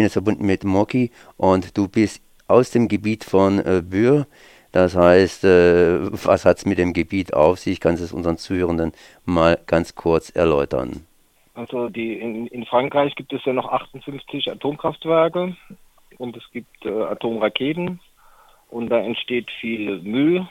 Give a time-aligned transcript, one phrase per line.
[0.00, 4.26] bin jetzt verbunden mit Moki und du bist aus dem Gebiet von äh, Bühr.
[4.72, 7.80] Das heißt, äh, was hat es mit dem Gebiet auf sich?
[7.80, 8.92] Kannst du es unseren Zuhörenden
[9.26, 11.04] mal ganz kurz erläutern?
[11.52, 15.54] Also die, in, in, Frankreich gibt es ja noch 58 Atomkraftwerke
[16.16, 18.00] und es gibt äh, Atomraketen
[18.70, 20.48] und da entsteht viel Müll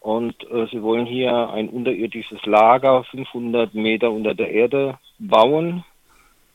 [0.00, 5.84] und äh, sie wollen hier ein unterirdisches Lager 500 Meter unter der Erde bauen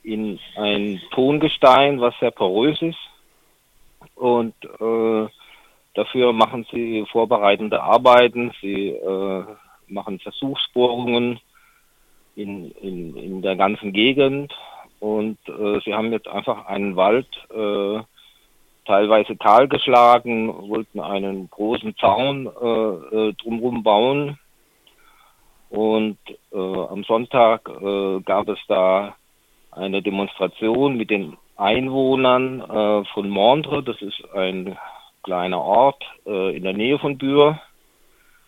[0.08, 2.98] in ein Tongestein, was sehr porös ist.
[4.16, 5.28] Und äh,
[5.96, 9.44] dafür machen sie vorbereitende Arbeiten, sie äh,
[9.88, 11.40] machen Versuchsbohrungen
[12.36, 14.54] in, in, in der ganzen Gegend
[15.00, 18.00] und äh, sie haben jetzt einfach einen Wald äh,
[18.86, 24.40] teilweise kahl geschlagen, wollten einen großen Zaun äh, äh, drumherum bauen.
[25.70, 26.18] Und
[26.54, 29.16] äh, am Sonntag äh, gab es da
[29.72, 33.84] eine Demonstration mit den Einwohnern äh, von Montre.
[33.84, 34.78] Das ist ein
[35.24, 37.60] kleiner Ort äh, in der Nähe von Bühr.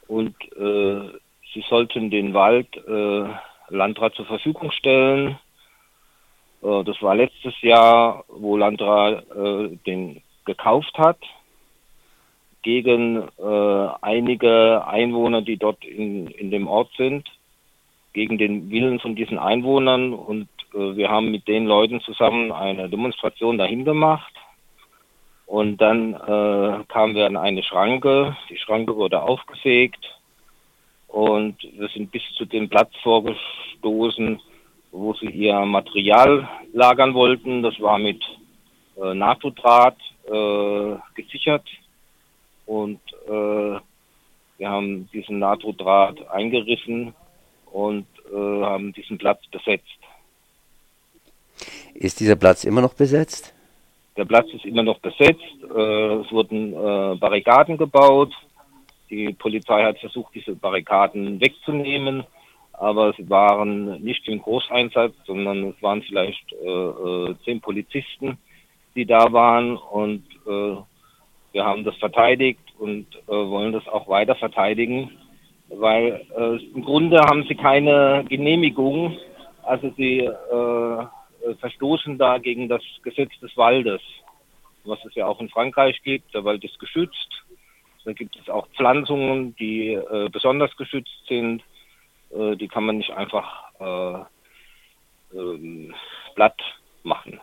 [0.08, 1.20] Und äh,
[1.54, 3.26] sie sollten den Wald äh,
[3.70, 5.38] Landrat zur Verfügung stellen.
[6.64, 11.20] Äh, das war letztes Jahr, wo Landrat äh, den gekauft hat
[12.62, 13.24] gegen
[14.02, 17.30] einige Einwohner, die dort in, in dem Ort sind,
[18.12, 20.12] gegen den Willen von diesen Einwohnern.
[20.14, 24.34] Und wir haben mit den Leuten zusammen eine Demonstration dahin gemacht.
[25.46, 28.38] Und dann äh, kamen wir an eine Schranke.
[28.50, 30.06] Die Schranke wurde aufgesägt.
[31.08, 34.40] Und wir sind bis zu dem Platz vorgestoßen,
[34.92, 37.64] wo sie ihr Material lagern wollten.
[37.64, 38.22] Das war mit
[39.02, 39.98] äh, NATO-Draht
[40.28, 41.66] äh, gesichert
[42.70, 43.80] und äh,
[44.60, 47.16] wir haben diesen NATO-Draht eingerissen
[47.72, 49.88] und äh, haben diesen Platz besetzt.
[52.00, 53.54] Ist dieser Platz immer noch besetzt?
[54.16, 55.44] Der Platz ist immer noch besetzt.
[55.64, 58.32] Äh, es wurden äh, Barrikaden gebaut.
[59.10, 62.24] Die Polizei hat versucht, diese Barrikaden wegzunehmen,
[62.72, 68.38] aber sie waren nicht im Großeinsatz, sondern es waren vielleicht äh, zehn Polizisten,
[68.96, 75.12] die da waren und wir haben das verteidigt und wollen das auch weiter verteidigen,
[75.68, 76.26] weil
[76.74, 79.18] im Grunde haben sie keine Genehmigung,
[79.64, 80.28] also sie
[81.60, 84.02] verstoßen da gegen das Gesetz des Waldes,
[84.84, 86.34] was es ja auch in Frankreich gibt.
[86.34, 87.44] Der Wald ist geschützt.
[88.06, 91.64] Da gibt es auch Pflanzungen, die äh, besonders geschützt sind.
[92.32, 94.28] Äh, die kann man nicht einfach
[95.34, 95.94] äh, ähm,
[96.36, 96.60] platt
[97.04, 97.40] machen.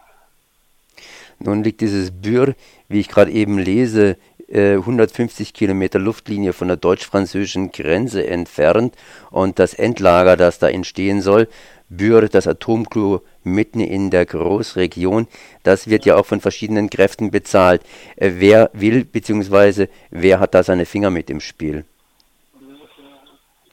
[1.39, 2.55] Nun liegt dieses Bür,
[2.89, 4.17] wie ich gerade eben lese,
[4.49, 8.95] 150 äh, Kilometer Luftlinie von der deutsch-französischen Grenze entfernt
[9.31, 11.49] und das Endlager, das da entstehen soll,
[11.89, 15.29] Bür, das Atomklo mitten in der Großregion,
[15.63, 17.83] das wird ja auch von verschiedenen Kräften bezahlt.
[18.17, 19.89] Äh, wer will bzw.
[20.11, 21.85] wer hat da seine Finger mit im Spiel?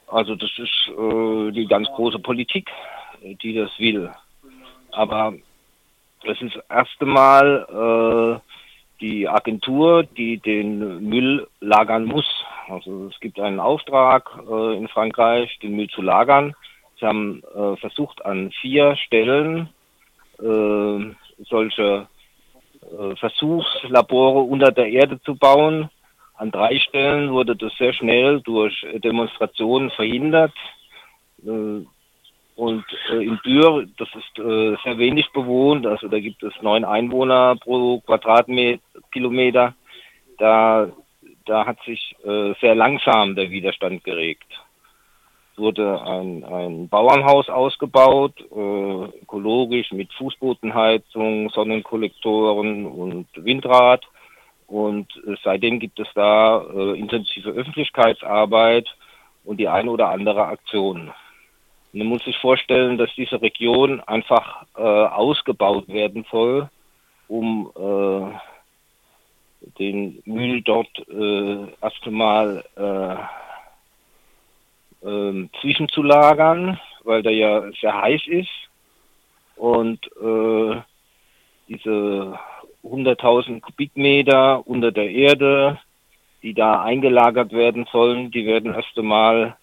[0.08, 2.70] Also das ist äh, die ganz große Politik,
[3.22, 4.12] die das will.
[4.92, 5.34] Aber
[6.26, 8.54] das ist das erste Mal äh,
[9.02, 12.26] die Agentur, die den Müll lagern muss.
[12.70, 16.56] Also es gibt einen Auftrag äh, in Frankreich, den Müll zu lagern.
[17.00, 19.70] Sie haben äh, versucht, an vier Stellen
[20.40, 22.08] äh, solche
[22.82, 25.90] äh, Versuchslabore unter der Erde zu bauen.
[26.36, 30.54] An drei Stellen wurde das sehr schnell durch Demonstrationen verhindert.
[31.46, 31.86] Äh,
[32.56, 36.86] und äh, in Bühr, das ist äh, sehr wenig bewohnt, also da gibt es neun
[36.86, 39.74] Einwohner pro Quadratkilometer.
[40.38, 40.88] Da,
[41.46, 44.48] da hat sich äh, sehr langsam der Widerstand geregt.
[45.54, 54.04] Es wurde ein, ein Bauernhaus ausgebaut, äh, ökologisch mit Fußbodenheizung, Sonnenkollektoren und Windrad.
[54.68, 58.88] Und äh, seitdem gibt es da äh, intensive Öffentlichkeitsarbeit
[59.44, 61.12] und die eine oder andere Aktion.
[61.96, 66.68] Man muss sich vorstellen, dass diese Region einfach äh, ausgebaut werden soll,
[67.28, 68.32] um äh,
[69.78, 73.14] den Müll dort äh, erst einmal äh,
[75.08, 78.50] äh, zwischenzulagern, weil der ja sehr heiß ist.
[79.56, 80.82] Und äh,
[81.68, 82.40] diese
[82.84, 85.80] 100.000 Kubikmeter unter der Erde,
[86.42, 89.58] die da eingelagert werden sollen, die werden erst einmal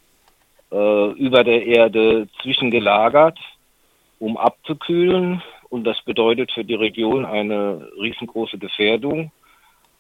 [0.73, 3.39] äh, über der Erde zwischengelagert,
[4.19, 5.43] um abzukühlen.
[5.69, 9.31] Und das bedeutet für die Region eine riesengroße Gefährdung.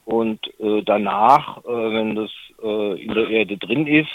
[0.05, 2.31] Und äh, danach, äh, wenn das
[2.63, 4.11] äh, in der Erde drin ist,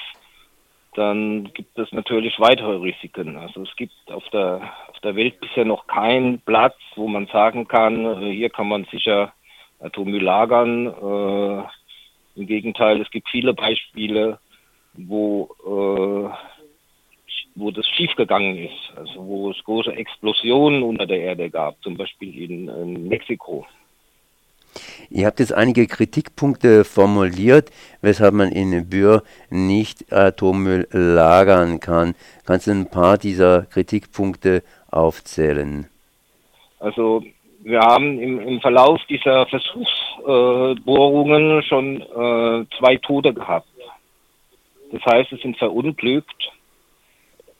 [0.95, 3.37] dann gibt es natürlich weitere Risiken.
[3.37, 7.67] Also es gibt auf der, auf der Welt bisher noch keinen Platz, wo man sagen
[7.67, 9.33] kann, äh, hier kann man sicher
[9.79, 10.87] Atommüll lagern.
[10.87, 11.63] Äh,
[12.39, 14.39] Im Gegenteil, es gibt viele Beispiele,
[14.97, 16.29] wo, äh,
[17.55, 22.43] wo das schiefgegangen ist, also wo es große Explosionen unter der Erde gab, zum Beispiel
[22.43, 23.65] in, in Mexiko.
[25.09, 27.71] Ihr habt jetzt einige Kritikpunkte formuliert,
[28.01, 32.13] weshalb man in Bühr nicht Atommüll lagern kann.
[32.45, 35.87] Kannst du ein paar dieser Kritikpunkte aufzählen?
[36.79, 37.23] Also
[37.63, 43.67] wir haben im, im Verlauf dieser Versuchsbohrungen äh, schon äh, zwei Tote gehabt.
[44.91, 46.51] Das heißt, es sind verunglückt.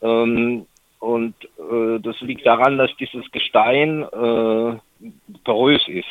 [0.02, 0.66] Ähm,
[1.00, 4.80] und äh, das liegt daran, dass dieses Gestein äh,
[5.44, 6.08] porös ist.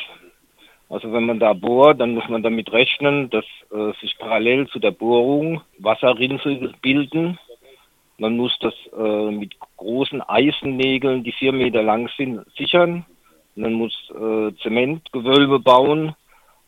[0.89, 4.79] Also wenn man da bohrt, dann muss man damit rechnen, dass äh, sich parallel zu
[4.79, 7.39] der Bohrung Wasserrinsel bilden.
[8.17, 13.05] Man muss das äh, mit großen Eisennägeln, die vier Meter lang sind, sichern.
[13.55, 16.15] Man muss äh, Zementgewölbe bauen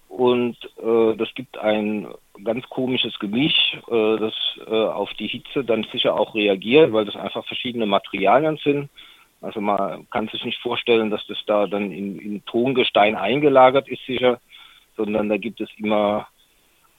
[0.09, 2.07] und äh, das gibt ein
[2.43, 4.33] ganz komisches Gemisch, äh, das
[4.65, 8.89] äh, auf die Hitze dann sicher auch reagiert, weil das einfach verschiedene Materialien sind.
[9.41, 14.05] Also man kann sich nicht vorstellen, dass das da dann in, in Tongestein eingelagert ist
[14.05, 14.39] sicher,
[14.95, 16.27] sondern da gibt es immer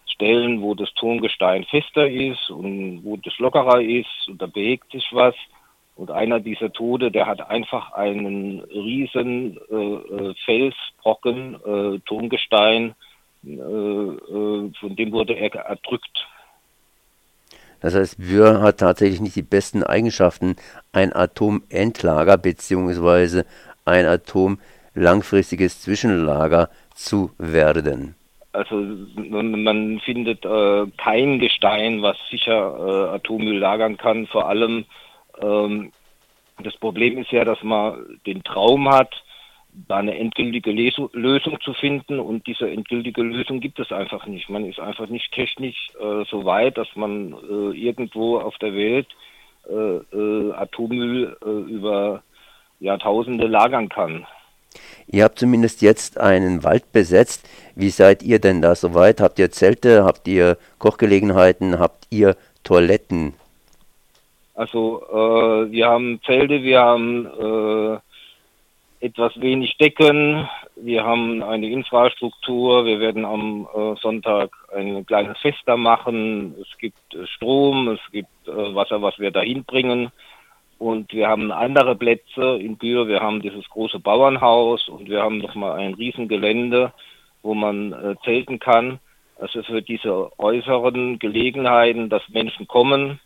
[0.06, 5.06] Stellen, wo das Tongestein fester ist und wo das lockerer ist und da bewegt sich
[5.12, 5.34] was.
[5.98, 12.94] Und einer dieser Tode, der hat einfach einen riesen äh, äh Felsbrocken, äh, Tongestein,
[13.44, 16.24] äh, äh, von dem wurde er erdrückt.
[17.80, 20.54] Das heißt, Wür hat tatsächlich nicht die besten Eigenschaften,
[20.92, 23.42] ein Atomendlager bzw.
[23.84, 28.14] ein atomlangfristiges Zwischenlager zu werden.
[28.52, 34.28] Also man findet äh, kein Gestein, was sicher Atommüll lagern kann.
[34.28, 34.84] Vor allem
[35.40, 35.92] ähm,
[36.62, 39.14] das Problem ist ja, dass man den Traum hat,
[39.86, 44.48] da eine endgültige Lösung zu finden und diese endgültige Lösung gibt es einfach nicht.
[44.48, 49.06] Man ist einfach nicht technisch äh, so weit, dass man äh, irgendwo auf der Welt
[49.68, 52.22] äh, äh Atommüll äh, über
[52.80, 54.26] Jahrtausende lagern kann.
[55.06, 57.48] Ihr habt zumindest jetzt einen Wald besetzt.
[57.74, 59.20] Wie seid ihr denn da soweit?
[59.20, 60.04] Habt ihr Zelte?
[60.04, 61.78] Habt ihr Kochgelegenheiten?
[61.78, 63.34] Habt ihr Toiletten?
[64.58, 68.00] Also äh, wir haben Zelte, wir haben
[69.00, 70.48] etwas wenig Decken.
[70.76, 72.84] Wir haben eine Infrastruktur.
[72.84, 76.54] Wir werden am äh, Sonntag ein kleines Fest da machen.
[76.60, 80.10] Es gibt äh, Strom, es gibt äh, Wasser, was wir dahin bringen.
[80.78, 83.08] Und wir haben andere Plätze in Bühr.
[83.08, 86.92] Wir haben dieses große Bauernhaus und wir haben nochmal ein Riesengelände,
[87.42, 89.00] wo man äh, zelten kann.
[89.40, 93.20] Also für diese äußeren Gelegenheiten, dass Menschen kommen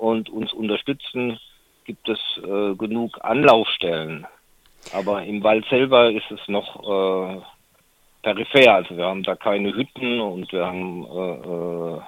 [0.00, 1.38] und uns unterstützen,
[1.84, 4.26] gibt es äh, genug Anlaufstellen.
[4.94, 7.40] Aber im Wald selber ist es noch äh,
[8.22, 8.74] peripher.
[8.74, 12.00] Also wir haben da keine Hütten und wir haben, äh, äh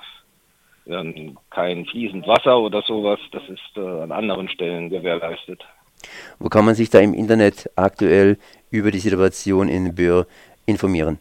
[0.84, 3.20] wir haben kein fließend Wasser oder sowas.
[3.30, 5.62] Das ist äh, an anderen Stellen gewährleistet.
[6.38, 8.38] Wo kann man sich da im Internet aktuell
[8.70, 10.26] über die Situation in Böhr
[10.66, 11.18] informieren?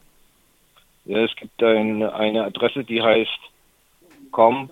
[1.05, 3.39] Ja, es gibt ein, eine Adresse, die heißt
[4.31, 4.71] comp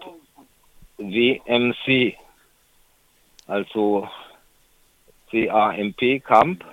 [1.00, 2.16] WMC,
[3.48, 4.08] also
[5.32, 6.64] C-A-M-P, Camp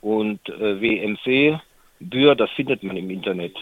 [0.00, 1.60] und äh, WMC,
[2.00, 3.56] Bür, das findet man im Internet.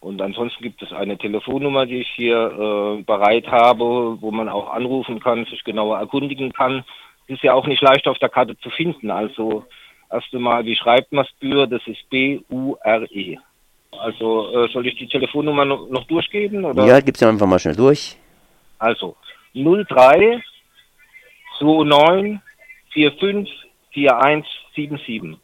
[0.00, 4.72] Und ansonsten gibt es eine Telefonnummer, die ich hier äh, bereit habe, wo man auch
[4.72, 6.84] anrufen kann, sich genauer erkundigen kann.
[7.26, 9.10] Ist ja auch nicht leicht auf der Karte zu finden.
[9.10, 9.64] Also
[10.10, 11.66] erst einmal, wie schreibt man es Bür?
[11.66, 13.38] Das ist B-U-R-E.
[13.90, 16.64] Also äh, soll ich die Telefonnummer noch, noch durchgeben?
[16.64, 16.86] Oder?
[16.86, 18.16] Ja, gib sie einfach mal schnell durch.
[18.78, 19.16] Also
[19.54, 20.42] 03
[21.60, 22.40] 29
[22.92, 23.48] 45
[23.92, 25.38] 4177.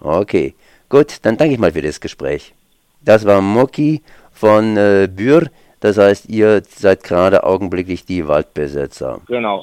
[0.00, 0.54] Okay,
[0.88, 2.54] gut, dann danke ich mal für das Gespräch.
[3.02, 4.02] Das war Moki
[4.32, 9.20] von äh, Bür, das heißt, ihr seid gerade augenblicklich die Waldbesetzer.
[9.26, 9.58] Genau.